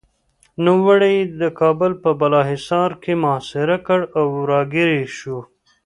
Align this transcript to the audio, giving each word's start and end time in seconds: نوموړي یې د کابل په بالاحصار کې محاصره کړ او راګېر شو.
نوموړي 0.65 1.11
یې 1.19 1.29
د 1.41 1.43
کابل 1.59 1.91
په 2.03 2.09
بالاحصار 2.19 2.91
کې 3.03 3.13
محاصره 3.23 3.77
کړ 3.87 3.99
او 4.19 4.27
راګېر 4.49 4.89
شو. 5.17 5.37